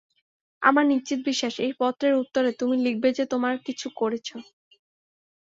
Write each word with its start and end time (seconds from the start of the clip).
আমার 0.61 0.85
নিশ্চিত 0.85 1.19
বিশ্বাস, 1.25 1.53
এই 1.59 1.73
পত্রের 1.79 2.13
উত্তরে 2.15 2.49
তুমি 2.59 2.75
লিখবে 2.85 3.09
যে, 3.17 3.23
তোমরা 3.31 3.51
কিছু 3.67 3.87
করেছ। 3.95 4.27